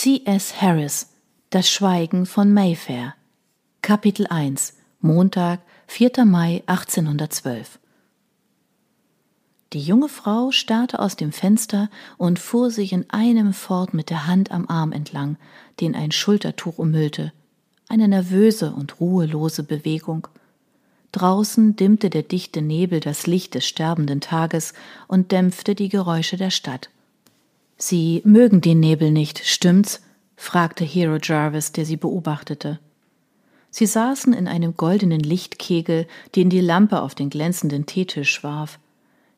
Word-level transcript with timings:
C.S. 0.00 0.62
Harris 0.62 1.08
Das 1.50 1.68
Schweigen 1.68 2.24
von 2.24 2.52
Mayfair 2.52 3.16
Kapitel 3.82 4.28
1 4.28 4.74
Montag, 5.00 5.58
4. 5.88 6.24
Mai 6.24 6.62
1812 6.66 7.80
Die 9.72 9.80
junge 9.80 10.08
Frau 10.08 10.52
starrte 10.52 11.00
aus 11.00 11.16
dem 11.16 11.32
Fenster 11.32 11.90
und 12.16 12.38
fuhr 12.38 12.70
sich 12.70 12.92
in 12.92 13.10
einem 13.10 13.52
fort 13.52 13.92
mit 13.92 14.08
der 14.08 14.28
Hand 14.28 14.52
am 14.52 14.68
Arm 14.68 14.92
entlang, 14.92 15.36
den 15.80 15.96
ein 15.96 16.12
Schultertuch 16.12 16.78
umhüllte. 16.78 17.32
Eine 17.88 18.06
nervöse 18.06 18.70
und 18.70 19.00
ruhelose 19.00 19.64
Bewegung. 19.64 20.28
Draußen 21.10 21.74
dimmte 21.74 22.08
der 22.08 22.22
dichte 22.22 22.62
Nebel 22.62 23.00
das 23.00 23.26
Licht 23.26 23.56
des 23.56 23.66
sterbenden 23.66 24.20
Tages 24.20 24.74
und 25.08 25.32
dämpfte 25.32 25.74
die 25.74 25.88
Geräusche 25.88 26.36
der 26.36 26.50
Stadt. 26.50 26.88
Sie 27.78 28.22
mögen 28.24 28.60
den 28.60 28.80
Nebel 28.80 29.12
nicht, 29.12 29.38
stimmt's? 29.46 30.02
fragte 30.36 30.84
Hero 30.84 31.18
Jarvis, 31.22 31.72
der 31.72 31.84
sie 31.84 31.96
beobachtete. 31.96 32.80
Sie 33.70 33.86
saßen 33.86 34.32
in 34.32 34.48
einem 34.48 34.76
goldenen 34.76 35.20
Lichtkegel, 35.20 36.06
den 36.34 36.50
die 36.50 36.60
Lampe 36.60 37.02
auf 37.02 37.14
den 37.14 37.30
glänzenden 37.30 37.86
Teetisch 37.86 38.42
warf. 38.42 38.80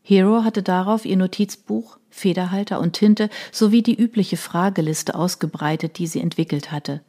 Hero 0.02 0.42
hatte 0.42 0.62
darauf 0.62 1.04
ihr 1.04 1.16
Notizbuch, 1.16 1.98
Federhalter 2.08 2.80
und 2.80 2.94
Tinte 2.94 3.28
sowie 3.52 3.82
die 3.82 3.94
übliche 3.94 4.38
Frageliste 4.38 5.14
ausgebreitet, 5.14 5.98
die 5.98 6.06
sie 6.06 6.20
entwickelt 6.20 6.72
hatte. 6.72 7.02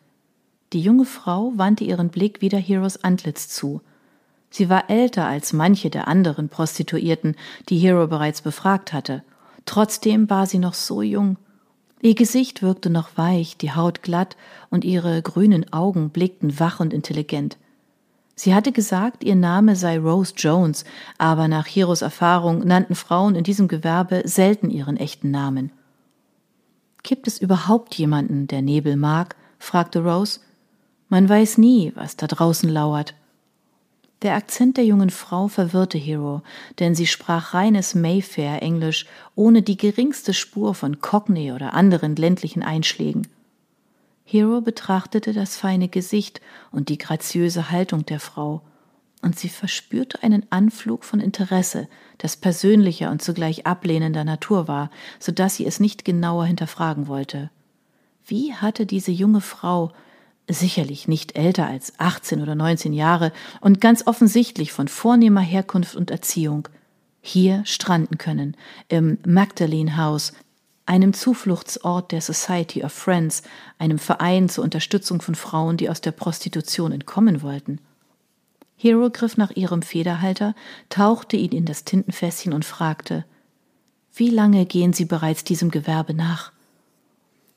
Die 0.74 0.82
junge 0.82 1.06
Frau 1.06 1.54
wandte 1.56 1.86
ihren 1.86 2.10
Blick 2.10 2.42
wieder 2.42 2.58
Heros 2.58 3.04
Antlitz 3.04 3.48
zu. 3.48 3.82
Sie 4.50 4.70
war 4.70 4.90
älter 4.90 5.28
als 5.28 5.54
manche 5.54 5.90
der 5.90 6.08
anderen 6.08 6.50
Prostituierten, 6.50 7.36
die 7.70 7.78
Hero 7.78 8.08
bereits 8.08 8.42
befragt 8.42 8.92
hatte. 8.92 9.24
Trotzdem 9.66 10.30
war 10.30 10.46
sie 10.46 10.60
noch 10.60 10.74
so 10.74 11.02
jung. 11.02 11.38
Ihr 12.02 12.16
Gesicht 12.16 12.62
wirkte 12.62 12.90
noch 12.90 13.18
weich, 13.18 13.58
die 13.58 13.74
Haut 13.74 14.02
glatt 14.02 14.36
und 14.70 14.84
ihre 14.84 15.22
grünen 15.22 15.72
Augen 15.72 16.10
blickten 16.10 16.60
wach 16.60 16.80
und 16.80 16.94
intelligent. 16.94 17.58
Sie 18.36 18.56
hatte 18.56 18.72
gesagt, 18.72 19.24
ihr 19.24 19.36
Name 19.36 19.76
sei 19.76 20.00
Rose 20.00 20.34
Jones, 20.36 20.84
aber 21.20 21.48
nach 21.48 21.68
Hiros 21.68 22.02
Erfahrung 22.02 22.60
nannten 22.60 22.96
Frauen 22.96 23.36
in 23.36 23.44
diesem 23.44 23.68
Gewerbe 23.68 24.24
selten 24.26 24.72
ihren 24.72 24.98
echten 24.98 25.30
Namen. 25.30 25.72
Gibt 27.04 27.28
es 27.28 27.40
überhaupt 27.40 27.94
jemanden, 27.96 28.48
der 28.48 28.64
Nebel 28.64 28.96
mag? 28.96 29.36
fragte 29.60 30.04
Rose. 30.04 30.40
Man 31.08 31.30
weiß 31.30 31.60
nie, 31.60 31.92
was 31.96 32.16
da 32.16 32.26
draußen 32.26 32.70
lauert. 32.70 33.14
Der 34.22 34.36
Akzent 34.36 34.78
der 34.78 34.86
jungen 34.86 35.10
Frau 35.10 35.48
verwirrte 35.48 35.98
Hero, 35.98 36.44
denn 36.78 36.94
sie 36.94 37.08
sprach 37.08 37.56
reines 37.56 37.96
Mayfair-Englisch 37.96 39.08
ohne 39.34 39.64
die 39.64 39.78
geringste 39.78 40.36
Spur 40.36 40.76
von 40.76 41.00
Cockney 41.00 41.52
oder 41.52 41.74
anderen 41.74 42.16
ländlichen 42.16 42.62
Einschlägen. 42.62 43.28
Hero 44.24 44.62
betrachtete 44.62 45.34
das 45.34 45.58
feine 45.58 45.88
Gesicht 45.90 46.40
und 46.72 46.90
die 46.90 47.00
graziöse 47.00 47.72
Haltung 47.72 48.06
der 48.06 48.20
Frau, 48.20 48.62
und 49.24 49.38
sie 49.38 49.50
verspürte 49.50 50.22
einen 50.24 50.46
Anflug 50.52 51.04
von 51.04 51.20
Interesse, 51.20 51.88
das 52.18 52.38
persönlicher 52.38 53.12
und 53.12 53.22
zugleich 53.22 53.66
ablehnender 53.66 54.24
Natur 54.24 54.68
war, 54.68 54.92
so 55.20 55.32
dass 55.32 55.56
sie 55.56 55.66
es 55.66 55.80
nicht 55.80 56.06
genauer 56.06 56.46
hinterfragen 56.46 57.08
wollte. 57.08 57.50
Wie 58.26 58.54
hatte 58.54 58.86
diese 58.86 59.12
junge 59.12 59.42
Frau 59.42 59.92
sicherlich 60.54 61.08
nicht 61.08 61.36
älter 61.36 61.68
als 61.68 61.94
18 62.00 62.42
oder 62.42 62.56
19 62.56 62.94
Jahre 62.94 63.32
und 63.60 63.82
ganz 63.82 64.06
offensichtlich 64.08 64.72
von 64.72 64.88
vornehmer 64.88 65.42
Herkunft 65.42 65.96
und 65.96 66.12
Erziehung, 66.12 66.68
hier 67.22 67.64
stranden 67.66 68.18
können, 68.18 68.58
im 68.88 69.20
Magdalene 69.26 69.98
House, 69.98 70.34
einem 70.86 71.14
Zufluchtsort 71.14 72.12
der 72.12 72.22
Society 72.22 72.84
of 72.84 72.92
Friends, 72.92 73.44
einem 73.78 74.00
Verein 74.00 74.50
zur 74.50 74.64
Unterstützung 74.64 75.22
von 75.22 75.36
Frauen, 75.36 75.78
die 75.78 75.90
aus 75.90 76.02
der 76.02 76.12
Prostitution 76.12 76.92
entkommen 76.92 77.42
wollten. 77.42 77.80
Hero 78.76 79.12
griff 79.12 79.38
nach 79.38 79.52
ihrem 79.52 79.84
Federhalter, 79.84 80.56
tauchte 80.90 81.38
ihn 81.38 81.52
in 81.52 81.66
das 81.66 81.86
Tintenfässchen 81.86 82.52
und 82.52 82.66
fragte 82.66 83.26
Wie 84.14 84.32
lange 84.32 84.66
gehen 84.66 84.92
Sie 84.92 85.06
bereits 85.06 85.44
diesem 85.44 85.70
Gewerbe 85.70 86.16
nach? 86.16 86.52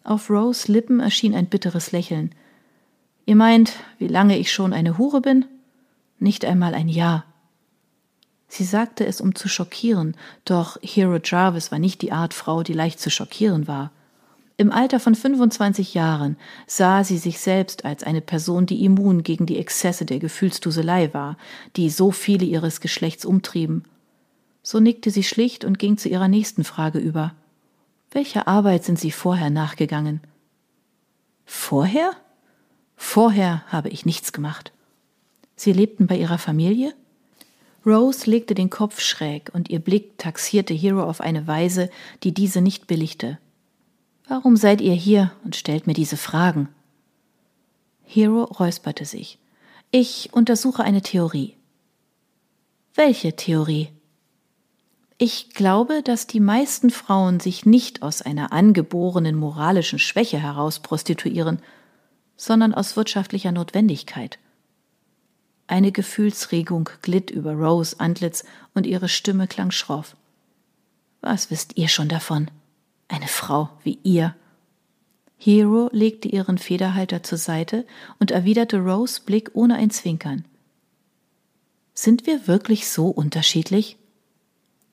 Auf 0.04 0.28
Rose 0.28 0.70
Lippen 0.70 1.00
erschien 1.00 1.34
ein 1.34 1.46
bitteres 1.46 1.92
Lächeln. 1.92 2.34
Ihr 3.26 3.36
meint, 3.36 3.72
wie 3.98 4.08
lange 4.08 4.38
ich 4.38 4.52
schon 4.52 4.72
eine 4.72 4.98
Hure 4.98 5.20
bin? 5.20 5.46
Nicht 6.18 6.44
einmal 6.44 6.74
ein 6.74 6.88
Jahr. 6.88 7.24
Sie 8.48 8.64
sagte 8.64 9.06
es, 9.06 9.20
um 9.20 9.34
zu 9.34 9.48
schockieren, 9.48 10.16
doch 10.44 10.78
Hero 10.82 11.18
Jarvis 11.22 11.72
war 11.72 11.78
nicht 11.78 12.02
die 12.02 12.12
Art 12.12 12.34
Frau, 12.34 12.62
die 12.62 12.72
leicht 12.72 13.00
zu 13.00 13.10
schockieren 13.10 13.66
war. 13.66 13.90
Im 14.56 14.70
Alter 14.70 15.00
von 15.00 15.16
25 15.16 15.94
Jahren 15.94 16.36
sah 16.66 17.02
sie 17.02 17.18
sich 17.18 17.40
selbst 17.40 17.84
als 17.84 18.04
eine 18.04 18.20
Person, 18.20 18.66
die 18.66 18.84
immun 18.84 19.24
gegen 19.24 19.46
die 19.46 19.58
Exzesse 19.58 20.04
der 20.04 20.20
Gefühlsduselei 20.20 21.12
war, 21.12 21.36
die 21.74 21.90
so 21.90 22.12
viele 22.12 22.44
ihres 22.44 22.80
Geschlechts 22.80 23.24
umtrieben. 23.24 23.84
So 24.62 24.78
nickte 24.78 25.10
sie 25.10 25.24
schlicht 25.24 25.64
und 25.64 25.80
ging 25.80 25.98
zu 25.98 26.08
ihrer 26.08 26.28
nächsten 26.28 26.62
Frage 26.62 27.00
über. 27.00 27.34
Welcher 28.12 28.46
Arbeit 28.46 28.84
sind 28.84 29.00
Sie 29.00 29.10
vorher 29.10 29.50
nachgegangen? 29.50 30.20
Vorher? 31.44 32.12
Vorher 33.06 33.62
habe 33.68 33.90
ich 33.90 34.06
nichts 34.06 34.32
gemacht. 34.32 34.72
Sie 35.54 35.72
lebten 35.72 36.08
bei 36.08 36.16
ihrer 36.16 36.38
Familie? 36.38 36.94
Rose 37.86 38.28
legte 38.28 38.54
den 38.54 38.70
Kopf 38.70 38.98
schräg 39.00 39.50
und 39.52 39.68
ihr 39.68 39.78
Blick 39.78 40.18
taxierte 40.18 40.74
Hero 40.74 41.04
auf 41.04 41.20
eine 41.20 41.46
Weise, 41.46 41.90
die 42.24 42.32
diese 42.32 42.60
nicht 42.60 42.88
billigte. 42.88 43.38
Warum 44.26 44.56
seid 44.56 44.80
ihr 44.80 44.94
hier 44.94 45.30
und 45.44 45.54
stellt 45.54 45.86
mir 45.86 45.92
diese 45.92 46.16
Fragen? 46.16 46.70
Hero 48.02 48.44
räusperte 48.44 49.04
sich. 49.04 49.38
Ich 49.92 50.30
untersuche 50.32 50.82
eine 50.82 51.02
Theorie. 51.02 51.54
Welche 52.94 53.36
Theorie? 53.36 53.90
Ich 55.18 55.50
glaube, 55.50 56.02
dass 56.02 56.26
die 56.26 56.40
meisten 56.40 56.90
Frauen 56.90 57.38
sich 57.38 57.64
nicht 57.64 58.02
aus 58.02 58.22
einer 58.22 58.52
angeborenen 58.52 59.36
moralischen 59.36 60.00
Schwäche 60.00 60.38
heraus 60.38 60.80
prostituieren, 60.80 61.60
sondern 62.36 62.74
aus 62.74 62.96
wirtschaftlicher 62.96 63.52
Notwendigkeit. 63.52 64.38
Eine 65.66 65.92
Gefühlsregung 65.92 66.90
glitt 67.02 67.30
über 67.30 67.52
Rose 67.52 67.98
Antlitz 67.98 68.44
und 68.74 68.86
ihre 68.86 69.08
Stimme 69.08 69.46
klang 69.46 69.70
schroff. 69.70 70.16
Was 71.20 71.50
wisst 71.50 71.76
ihr 71.76 71.88
schon 71.88 72.08
davon? 72.08 72.50
Eine 73.08 73.28
Frau 73.28 73.70
wie 73.82 73.98
ihr. 74.02 74.34
Hero 75.38 75.88
legte 75.92 76.28
ihren 76.28 76.58
Federhalter 76.58 77.22
zur 77.22 77.38
Seite 77.38 77.86
und 78.18 78.30
erwiderte 78.30 78.78
Rose 78.78 79.20
Blick 79.24 79.50
ohne 79.54 79.76
ein 79.76 79.90
Zwinkern. 79.90 80.44
Sind 81.94 82.26
wir 82.26 82.46
wirklich 82.46 82.88
so 82.88 83.08
unterschiedlich? 83.08 83.96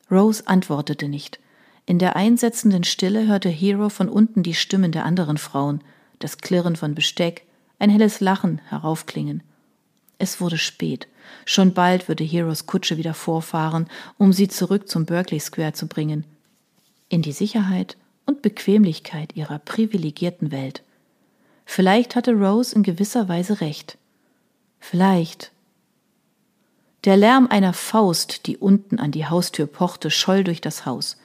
Rose 0.09 0.47
antwortete 0.47 1.07
nicht. 1.07 1.39
In 1.85 1.99
der 1.99 2.15
einsetzenden 2.15 2.83
Stille 2.83 3.27
hörte 3.27 3.49
Hero 3.49 3.89
von 3.89 4.07
unten 4.07 4.43
die 4.43 4.53
Stimmen 4.53 4.91
der 4.91 5.05
anderen 5.05 5.37
Frauen, 5.37 5.83
das 6.23 6.37
Klirren 6.37 6.75
von 6.75 6.95
Besteck, 6.95 7.45
ein 7.79 7.89
helles 7.89 8.19
Lachen 8.19 8.61
heraufklingen. 8.69 9.43
Es 10.17 10.39
wurde 10.39 10.57
spät. 10.57 11.07
Schon 11.45 11.73
bald 11.73 12.07
würde 12.07 12.23
Heroes 12.23 12.67
Kutsche 12.67 12.97
wieder 12.97 13.13
vorfahren, 13.13 13.87
um 14.17 14.33
sie 14.33 14.47
zurück 14.47 14.87
zum 14.87 15.05
Berkeley 15.05 15.39
Square 15.39 15.73
zu 15.73 15.87
bringen. 15.87 16.25
In 17.09 17.21
die 17.21 17.31
Sicherheit 17.31 17.97
und 18.25 18.41
Bequemlichkeit 18.41 19.35
ihrer 19.35 19.59
privilegierten 19.59 20.51
Welt. 20.51 20.83
Vielleicht 21.65 22.15
hatte 22.15 22.33
Rose 22.33 22.75
in 22.75 22.83
gewisser 22.83 23.29
Weise 23.29 23.61
recht. 23.61 23.97
Vielleicht. 24.79 25.51
Der 27.03 27.17
Lärm 27.17 27.47
einer 27.47 27.73
Faust, 27.73 28.45
die 28.45 28.57
unten 28.57 28.99
an 28.99 29.11
die 29.11 29.25
Haustür 29.25 29.65
pochte, 29.65 30.11
scholl 30.11 30.43
durch 30.43 30.61
das 30.61 30.85
Haus. 30.85 31.17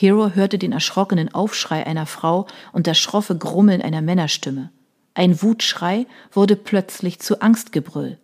Hero 0.00 0.30
hörte 0.36 0.58
den 0.58 0.70
erschrockenen 0.70 1.34
Aufschrei 1.34 1.84
einer 1.84 2.06
Frau 2.06 2.46
und 2.72 2.86
das 2.86 2.98
schroffe 2.98 3.36
Grummeln 3.36 3.82
einer 3.82 4.00
Männerstimme. 4.00 4.70
Ein 5.14 5.42
Wutschrei 5.42 6.06
wurde 6.30 6.54
plötzlich 6.54 7.18
zu 7.18 7.42
Angstgebrüll. 7.42 8.16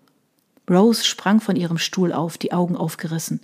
Rose 0.71 1.05
sprang 1.05 1.41
von 1.41 1.57
ihrem 1.57 1.79
Stuhl 1.79 2.13
auf, 2.13 2.39
die 2.39 2.53
Augen 2.53 2.77
aufgerissen. 2.77 3.41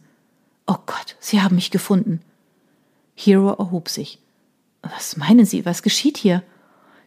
Oh 0.68 0.76
Gott, 0.86 1.16
Sie 1.18 1.42
haben 1.42 1.56
mich 1.56 1.72
gefunden. 1.72 2.20
Hero 3.16 3.48
erhob 3.48 3.88
sich. 3.88 4.20
Was 4.80 5.16
meinen 5.16 5.44
Sie, 5.44 5.66
was 5.66 5.82
geschieht 5.82 6.16
hier? 6.16 6.44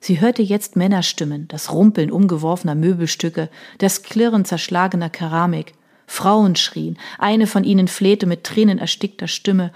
Sie 0.02 0.20
hörte 0.20 0.42
jetzt 0.42 0.76
Männerstimmen, 0.76 1.48
das 1.48 1.72
Rumpeln 1.72 2.12
umgeworfener 2.12 2.76
Möbelstücke, 2.76 3.50
das 3.78 4.04
Klirren 4.04 4.44
zerschlagener 4.44 5.10
Keramik. 5.10 5.74
Frauen 6.06 6.58
schrien, 6.58 6.98
eine 7.18 7.48
von 7.48 7.64
ihnen 7.64 7.88
flehte 7.88 8.26
mit 8.26 8.44
tränenerstickter 8.44 9.30
Stimme 9.30 9.72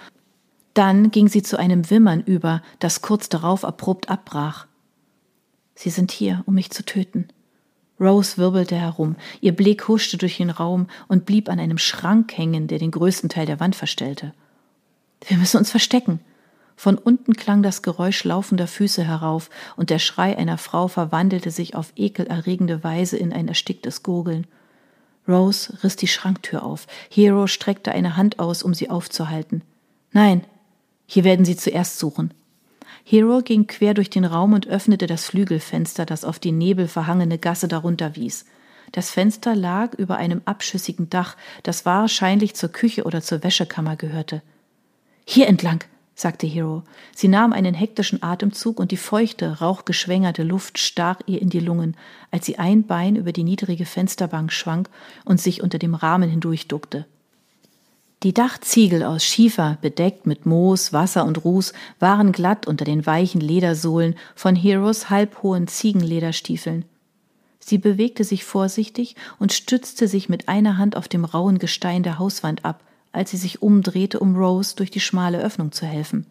dann 0.77 1.09
ging 1.09 1.27
sie 1.27 1.41
zu 1.41 1.57
einem 1.57 1.89
Wimmern 1.89 2.21
über, 2.21 2.61
das 2.79 3.01
kurz 3.01 3.29
darauf 3.29 3.65
abrupt 3.65 4.09
abbrach. 4.09 4.67
Sie 5.73 5.89
sind 5.89 6.11
hier, 6.11 6.43
um 6.45 6.53
mich 6.53 6.69
zu 6.69 6.85
töten. 6.85 7.27
Rose 7.99 8.37
wirbelte 8.37 8.75
herum, 8.75 9.15
ihr 9.41 9.55
Blick 9.55 9.87
huschte 9.87 10.17
durch 10.17 10.37
den 10.37 10.51
Raum 10.51 10.87
und 11.07 11.25
blieb 11.25 11.49
an 11.49 11.59
einem 11.59 11.79
Schrank 11.79 12.37
hängen, 12.37 12.67
der 12.67 12.77
den 12.77 12.91
größten 12.91 13.29
Teil 13.29 13.47
der 13.47 13.59
Wand 13.59 13.75
verstellte. 13.75 14.33
Wir 15.27 15.37
müssen 15.37 15.57
uns 15.57 15.71
verstecken. 15.71 16.19
Von 16.75 16.99
unten 16.99 17.33
klang 17.33 17.63
das 17.63 17.81
Geräusch 17.81 18.23
laufender 18.23 18.67
Füße 18.67 19.03
herauf, 19.03 19.49
und 19.77 19.89
der 19.89 19.97
Schrei 19.97 20.37
einer 20.37 20.59
Frau 20.59 20.87
verwandelte 20.87 21.49
sich 21.49 21.73
auf 21.73 21.91
ekelerregende 21.95 22.83
Weise 22.83 23.17
in 23.17 23.33
ein 23.33 23.47
ersticktes 23.47 24.03
Gurgeln. 24.03 24.45
Rose 25.27 25.75
riss 25.83 25.95
die 25.95 26.07
Schranktür 26.07 26.61
auf. 26.61 26.85
Hero 27.09 27.47
streckte 27.47 27.91
eine 27.91 28.15
Hand 28.15 28.37
aus, 28.37 28.61
um 28.61 28.75
sie 28.75 28.91
aufzuhalten. 28.91 29.63
Nein, 30.11 30.43
hier 31.07 31.23
werden 31.23 31.45
Sie 31.45 31.55
zuerst 31.55 31.97
suchen. 31.97 32.33
Hero 33.03 33.41
ging 33.41 33.67
quer 33.67 33.93
durch 33.93 34.09
den 34.09 34.25
Raum 34.25 34.51
und 34.51 34.67
öffnete 34.67 35.07
das 35.07 35.25
Flügelfenster, 35.25 36.05
das 36.05 36.25
auf 36.25 36.39
die 36.39 36.51
nebelverhangene 36.51 37.37
Gasse 37.37 37.69
darunter 37.69 38.17
wies. 38.17 38.45
Das 38.91 39.09
Fenster 39.11 39.55
lag 39.55 39.93
über 39.93 40.17
einem 40.17 40.41
abschüssigen 40.43 41.09
Dach, 41.09 41.37
das 41.63 41.85
wahrscheinlich 41.85 42.55
zur 42.55 42.69
Küche 42.69 43.05
oder 43.05 43.21
zur 43.21 43.43
Wäschekammer 43.43 43.95
gehörte. 43.95 44.41
Hier 45.25 45.47
entlang, 45.47 45.83
sagte 46.15 46.47
Hero. 46.47 46.83
Sie 47.15 47.29
nahm 47.29 47.53
einen 47.53 47.73
hektischen 47.73 48.23
Atemzug 48.23 48.79
und 48.79 48.91
die 48.91 48.97
feuchte, 48.97 49.59
rauchgeschwängerte 49.59 50.43
Luft 50.43 50.77
stach 50.77 51.21
ihr 51.25 51.41
in 51.41 51.49
die 51.49 51.59
Lungen, 51.59 51.95
als 52.31 52.45
sie 52.45 52.59
ein 52.59 52.85
Bein 52.85 53.15
über 53.15 53.31
die 53.31 53.43
niedrige 53.43 53.85
Fensterbank 53.85 54.51
schwang 54.51 54.89
und 55.23 55.39
sich 55.39 55.63
unter 55.63 55.79
dem 55.79 55.95
Rahmen 55.95 56.29
hindurchduckte. 56.29 57.05
Die 58.27 58.33
Dachziegel 58.33 59.03
aus 59.03 59.23
Schiefer, 59.23 59.77
bedeckt 59.81 60.25
mit 60.25 60.45
Moos, 60.45 60.91
Wasser 60.91 61.23
und 61.23 61.45
Ruß, 61.45 61.71
waren 61.97 62.33
glatt 62.33 62.67
unter 62.67 62.83
den 62.83 63.05
weichen 63.05 63.39
Ledersohlen 63.39 64.15
von 64.35 64.53
Heroes 64.53 65.09
halbhohen 65.09 65.69
Ziegenlederstiefeln. 65.69 66.83
Sie 67.61 67.77
bewegte 67.77 68.25
sich 68.25 68.43
vorsichtig 68.43 69.15
und 69.39 69.53
stützte 69.53 70.09
sich 70.09 70.27
mit 70.27 70.49
einer 70.49 70.77
Hand 70.77 70.97
auf 70.97 71.07
dem 71.07 71.23
rauen 71.23 71.57
Gestein 71.57 72.03
der 72.03 72.19
Hauswand 72.19 72.65
ab, 72.65 72.83
als 73.13 73.31
sie 73.31 73.37
sich 73.37 73.61
umdrehte, 73.61 74.19
um 74.19 74.35
Rose 74.35 74.75
durch 74.75 74.91
die 74.91 74.99
schmale 74.99 75.39
Öffnung 75.39 75.71
zu 75.71 75.85
helfen. 75.85 76.25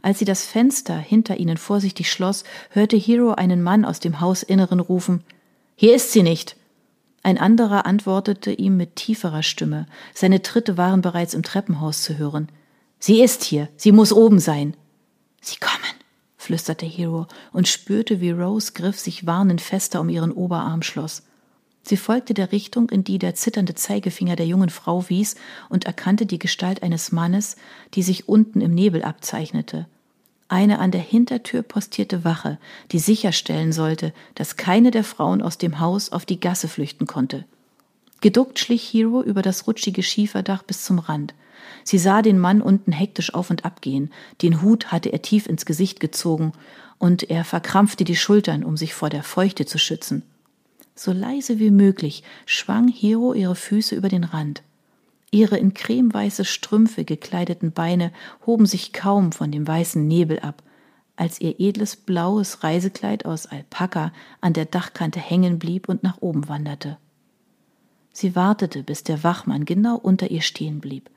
Als 0.00 0.20
sie 0.20 0.24
das 0.24 0.46
Fenster 0.46 0.96
hinter 0.96 1.36
ihnen 1.36 1.58
vorsichtig 1.58 2.10
schloss, 2.10 2.44
hörte 2.70 2.96
Hero 2.96 3.32
einen 3.32 3.62
Mann 3.62 3.84
aus 3.84 4.00
dem 4.00 4.22
Hausinneren 4.22 4.80
rufen 4.80 5.22
Hier 5.76 5.94
ist 5.94 6.10
sie 6.10 6.22
nicht. 6.22 6.56
Ein 7.22 7.38
anderer 7.38 7.84
antwortete 7.86 8.52
ihm 8.52 8.76
mit 8.76 8.96
tieferer 8.96 9.42
Stimme. 9.42 9.86
Seine 10.14 10.42
Tritte 10.42 10.76
waren 10.76 11.02
bereits 11.02 11.34
im 11.34 11.42
Treppenhaus 11.42 12.02
zu 12.02 12.16
hören. 12.16 12.48
Sie 12.98 13.22
ist 13.22 13.44
hier, 13.44 13.68
sie 13.76 13.92
muss 13.92 14.12
oben 14.12 14.38
sein. 14.38 14.76
Sie 15.40 15.56
kommen, 15.56 15.94
flüsterte 16.36 16.86
Hero 16.86 17.26
und 17.52 17.68
spürte, 17.68 18.20
wie 18.20 18.30
Rose 18.30 18.72
Griff 18.72 18.98
sich 18.98 19.26
warnend 19.26 19.60
fester 19.60 20.00
um 20.00 20.08
ihren 20.08 20.32
Oberarm 20.32 20.82
schloss. 20.82 21.22
Sie 21.82 21.96
folgte 21.96 22.34
der 22.34 22.52
Richtung, 22.52 22.90
in 22.90 23.04
die 23.04 23.18
der 23.18 23.34
zitternde 23.34 23.74
Zeigefinger 23.74 24.36
der 24.36 24.46
jungen 24.46 24.68
Frau 24.68 25.08
wies, 25.08 25.36
und 25.68 25.86
erkannte 25.86 26.26
die 26.26 26.38
Gestalt 26.38 26.82
eines 26.82 27.12
Mannes, 27.12 27.56
die 27.94 28.02
sich 28.02 28.28
unten 28.28 28.60
im 28.60 28.74
Nebel 28.74 29.02
abzeichnete. 29.02 29.86
Eine 30.48 30.78
an 30.78 30.90
der 30.90 31.02
Hintertür 31.02 31.62
postierte 31.62 32.24
Wache, 32.24 32.58
die 32.90 32.98
sicherstellen 32.98 33.72
sollte, 33.72 34.14
dass 34.34 34.56
keine 34.56 34.90
der 34.90 35.04
Frauen 35.04 35.42
aus 35.42 35.58
dem 35.58 35.78
Haus 35.78 36.10
auf 36.10 36.24
die 36.24 36.40
Gasse 36.40 36.68
flüchten 36.68 37.06
konnte. 37.06 37.44
Geduckt 38.22 38.58
schlich 38.58 38.82
Hero 38.82 39.22
über 39.22 39.42
das 39.42 39.66
rutschige 39.66 40.02
Schieferdach 40.02 40.62
bis 40.62 40.84
zum 40.84 40.98
Rand. 40.98 41.34
Sie 41.84 41.98
sah 41.98 42.22
den 42.22 42.38
Mann 42.38 42.62
unten 42.62 42.92
hektisch 42.92 43.34
auf 43.34 43.50
und 43.50 43.66
ab 43.66 43.82
gehen. 43.82 44.10
Den 44.40 44.62
Hut 44.62 44.90
hatte 44.90 45.12
er 45.12 45.22
tief 45.22 45.46
ins 45.46 45.66
Gesicht 45.66 46.00
gezogen, 46.00 46.52
und 46.98 47.30
er 47.30 47.44
verkrampfte 47.44 48.02
die 48.04 48.16
Schultern, 48.16 48.64
um 48.64 48.76
sich 48.76 48.92
vor 48.92 49.08
der 49.08 49.22
Feuchte 49.22 49.66
zu 49.66 49.78
schützen. 49.78 50.22
So 50.96 51.12
leise 51.12 51.60
wie 51.60 51.70
möglich 51.70 52.24
schwang 52.44 52.88
Hero 52.88 53.34
ihre 53.34 53.54
Füße 53.54 53.94
über 53.94 54.08
den 54.08 54.24
Rand. 54.24 54.62
Ihre 55.30 55.58
in 55.58 55.74
cremeweiße 55.74 56.44
Strümpfe 56.44 57.04
gekleideten 57.04 57.72
Beine 57.72 58.12
hoben 58.46 58.66
sich 58.66 58.92
kaum 58.92 59.32
von 59.32 59.52
dem 59.52 59.66
weißen 59.66 60.06
Nebel 60.06 60.40
ab, 60.40 60.62
als 61.16 61.40
ihr 61.40 61.58
edles 61.58 61.96
blaues 61.96 62.62
Reisekleid 62.62 63.26
aus 63.26 63.46
Alpaka 63.46 64.12
an 64.40 64.52
der 64.52 64.64
Dachkante 64.64 65.20
hängen 65.20 65.58
blieb 65.58 65.88
und 65.88 66.02
nach 66.02 66.18
oben 66.20 66.48
wanderte. 66.48 66.96
Sie 68.12 68.34
wartete, 68.34 68.82
bis 68.82 69.04
der 69.04 69.22
Wachmann 69.22 69.64
genau 69.64 69.96
unter 69.96 70.30
ihr 70.30 70.42
stehen 70.42 70.80
blieb. 70.80 71.10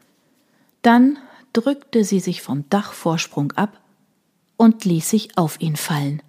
Dann 0.81 1.17
drückte 1.53 2.03
sie 2.03 2.19
sich 2.19 2.41
vom 2.41 2.69
Dachvorsprung 2.69 3.53
ab 3.53 3.79
und 4.57 4.85
ließ 4.85 5.09
sich 5.09 5.37
auf 5.37 5.61
ihn 5.61 5.75
fallen. 5.75 6.21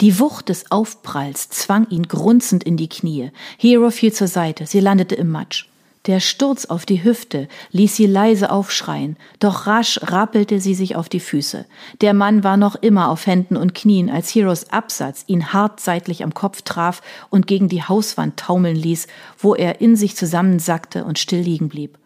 Die 0.00 0.18
Wucht 0.18 0.48
des 0.48 0.70
Aufpralls 0.70 1.48
zwang 1.50 1.88
ihn 1.90 2.08
grunzend 2.08 2.64
in 2.64 2.76
die 2.76 2.88
Knie. 2.88 3.30
Hero 3.58 3.90
fiel 3.90 4.12
zur 4.12 4.26
Seite, 4.26 4.66
sie 4.66 4.80
landete 4.80 5.14
im 5.14 5.30
Matsch. 5.30 5.68
Der 6.06 6.20
Sturz 6.20 6.66
auf 6.66 6.86
die 6.86 7.02
Hüfte 7.02 7.48
ließ 7.72 7.96
sie 7.96 8.06
leise 8.06 8.50
aufschreien, 8.50 9.16
doch 9.40 9.66
rasch 9.66 9.98
rappelte 10.04 10.60
sie 10.60 10.74
sich 10.74 10.94
auf 10.94 11.08
die 11.08 11.18
Füße. 11.18 11.66
Der 12.00 12.14
Mann 12.14 12.44
war 12.44 12.56
noch 12.56 12.76
immer 12.76 13.08
auf 13.08 13.26
Händen 13.26 13.56
und 13.56 13.74
Knien, 13.74 14.08
als 14.08 14.32
Heroes 14.32 14.70
Absatz 14.70 15.24
ihn 15.26 15.52
hart 15.52 15.80
seitlich 15.80 16.22
am 16.22 16.32
Kopf 16.32 16.62
traf 16.62 17.02
und 17.28 17.48
gegen 17.48 17.68
die 17.68 17.82
Hauswand 17.82 18.36
taumeln 18.36 18.76
ließ, 18.76 19.08
wo 19.36 19.56
er 19.56 19.80
in 19.80 19.96
sich 19.96 20.14
zusammensackte 20.14 21.04
und 21.04 21.18
still 21.18 21.40
liegen 21.40 21.68
blieb. 21.68 21.98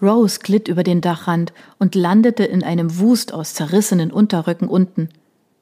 Rose 0.00 0.38
glitt 0.38 0.68
über 0.68 0.84
den 0.84 1.00
Dachrand 1.00 1.52
und 1.80 1.96
landete 1.96 2.44
in 2.44 2.62
einem 2.62 2.98
Wust 2.98 3.34
aus 3.34 3.54
zerrissenen 3.54 4.12
Unterröcken 4.12 4.68
unten. 4.68 5.08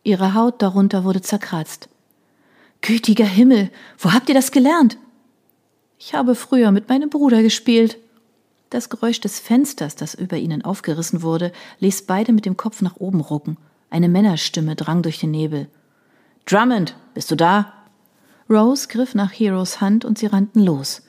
Ihre 0.02 0.34
Haut 0.34 0.60
darunter 0.60 1.04
wurde 1.04 1.22
zerkratzt. 1.22 1.88
Gütiger 2.82 3.24
Himmel, 3.24 3.70
wo 3.98 4.12
habt 4.12 4.28
ihr 4.28 4.34
das 4.34 4.50
gelernt? 4.50 4.98
Ich 6.04 6.14
habe 6.14 6.34
früher 6.34 6.72
mit 6.72 6.88
meinem 6.88 7.10
Bruder 7.10 7.43
gespielt. 7.43 7.96
Das 8.70 8.90
Geräusch 8.90 9.20
des 9.20 9.38
Fensters, 9.38 9.94
das 9.94 10.14
über 10.14 10.37
ihnen 10.37 10.64
aufgerissen 10.64 11.22
wurde, 11.22 11.52
ließ 11.78 12.06
beide 12.06 12.32
mit 12.32 12.44
dem 12.44 12.56
Kopf 12.56 12.82
nach 12.82 12.96
oben 12.96 13.20
rucken. 13.20 13.56
Eine 13.88 14.08
Männerstimme 14.08 14.75
drang 14.75 15.02
durch 15.02 15.20
den 15.20 15.31
Nebel. 15.31 15.69
Drummond, 16.44 16.96
bist 17.14 17.31
du 17.31 17.37
da? 17.37 17.72
Rose 18.50 18.88
griff 18.88 19.14
nach 19.14 19.31
Heroes 19.31 19.81
Hand 19.81 20.04
und 20.04 20.19
sie 20.19 20.26
rannten 20.26 20.64
los. 20.64 21.02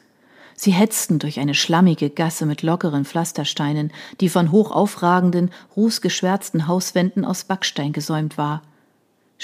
Sie 0.54 0.72
hetzten 0.72 1.18
durch 1.18 1.40
eine 1.40 1.56
schlammige 1.56 2.12
Gasse 2.12 2.46
mit 2.46 2.62
lockeren 2.62 3.04
Pflastersteinen, 3.04 3.92
die 4.22 4.30
von 4.30 4.52
hoch 4.52 4.70
aufragenden, 4.70 5.50
rußgeschwärzten 5.76 6.68
Hauswänden 6.68 7.26
aus 7.26 7.46
Backstein 7.46 7.94
gesäumt 7.94 8.38
war. 8.38 8.62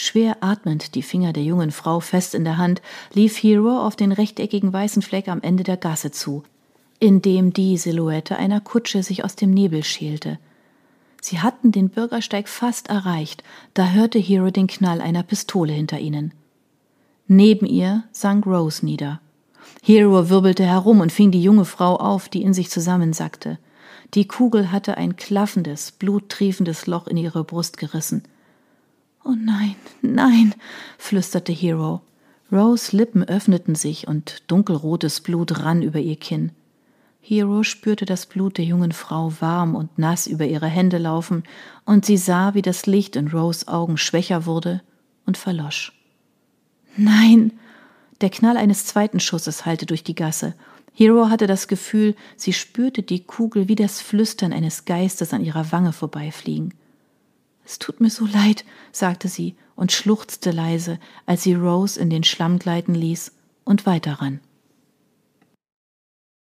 Schwer 0.02 0.38
atmend, 0.40 0.96
die 0.96 1.02
Finger 1.02 1.34
der 1.34 1.44
jungen 1.44 1.72
Frau 1.72 2.00
fest 2.00 2.34
in 2.34 2.46
der 2.46 2.58
Hand, 2.58 2.82
lief 3.14 3.36
Hero 3.36 3.86
auf 3.86 3.98
den 3.98 4.14
rechteckigen 4.14 4.72
weißen 4.72 5.02
Fleck 5.02 5.28
am 5.28 5.42
Ende 5.42 5.66
der 5.66 5.76
Gasse 5.76 6.10
zu, 6.10 6.44
in 7.02 7.22
dem 7.22 7.52
die 7.52 7.76
Silhouette 7.76 8.38
einer 8.38 8.62
Kutsche 8.62 9.04
sich 9.04 9.26
aus 9.26 9.36
dem 9.36 9.52
Nebel 9.52 9.84
schälte. 9.84 10.40
Sie 11.20 11.40
hatten 11.40 11.74
den 11.74 11.90
Bürgersteig 11.90 12.48
fast 12.48 12.88
erreicht, 12.88 13.44
da 13.74 13.90
hörte 13.90 14.20
Hero 14.20 14.52
den 14.52 14.68
Knall 14.68 15.02
einer 15.02 15.22
Pistole 15.22 15.74
hinter 15.74 16.00
ihnen. 16.00 16.34
Neben 17.28 17.66
ihr 17.66 18.06
sank 18.14 18.46
Rose 18.46 18.86
nieder. 18.86 19.20
Hero 19.84 20.30
wirbelte 20.30 20.64
herum 20.64 21.02
und 21.02 21.12
fing 21.12 21.32
die 21.32 21.44
junge 21.44 21.66
Frau 21.66 21.98
auf, 21.98 22.30
die 22.30 22.42
in 22.42 22.54
sich 22.54 22.70
zusammensackte. 22.70 23.60
Die 24.14 24.30
Kugel 24.30 24.72
hatte 24.72 24.96
ein 24.96 25.18
klaffendes, 25.18 25.92
bluttriefendes 25.92 26.88
Loch 26.88 27.06
in 27.08 27.18
ihre 27.18 27.44
Brust 27.44 27.76
gerissen. 27.76 28.24
Oh 29.24 29.36
nein, 29.38 29.76
nein, 30.02 30.56
flüsterte 30.98 31.52
Hero. 31.52 32.02
Rose 32.52 32.96
Lippen 32.96 33.24
öffneten 33.24 33.76
sich 33.76 34.08
und 34.08 34.44
dunkelrotes 34.48 35.22
Blut 35.22 35.60
rann 35.60 35.84
über 35.84 36.00
ihr 36.00 36.16
Kinn. 36.16 36.52
Hero 37.22 37.64
spürte 37.64 38.06
das 38.06 38.26
Blut 38.26 38.58
der 38.58 38.66
jungen 38.66 38.92
Frau 38.92 39.34
warm 39.40 39.76
und 39.76 40.00
nass 40.00 40.26
über 40.26 40.46
ihre 40.46 40.68
Hände 40.68 40.98
laufen, 40.98 41.44
und 41.86 42.06
sie 42.06 42.18
sah, 42.18 42.54
wie 42.54 42.62
das 42.62 42.86
Licht 42.86 43.16
in 43.16 43.28
Rose 43.28 43.68
Augen 43.68 43.98
schwächer 43.98 44.46
wurde 44.46 44.82
und 45.26 45.38
verlosch. 45.38 45.94
Nein! 46.98 47.54
Der 48.22 48.30
Knall 48.30 48.58
eines 48.58 48.86
zweiten 48.86 49.20
Schusses 49.20 49.66
hallte 49.66 49.86
durch 49.86 50.04
die 50.04 50.16
Gasse. 50.16 50.56
Hero 50.94 51.30
hatte 51.30 51.48
das 51.48 51.68
Gefühl, 51.68 52.16
sie 52.36 52.52
spürte 52.52 53.04
die 53.04 53.24
Kugel 53.24 53.68
wie 53.68 53.76
das 53.76 54.02
Flüstern 54.02 54.52
eines 54.52 54.86
Geistes 54.86 55.34
an 55.34 55.44
ihrer 55.44 55.72
Wange 55.72 55.94
vorbeifliegen. 55.94 56.74
Es 57.70 57.78
tut 57.78 58.02
mir 58.02 58.10
so 58.10 58.26
leid, 58.26 58.66
sagte 58.92 59.28
sie 59.28 59.56
und 59.76 59.92
schluchzte 59.92 60.50
leise, 60.50 61.00
als 61.28 61.44
sie 61.44 61.54
Rose 61.54 62.00
in 62.00 62.10
den 62.10 62.24
Schlamm 62.24 62.58
gleiten 62.58 62.96
ließ 62.96 63.32
und 63.64 63.86
weiterrann. 63.86 64.40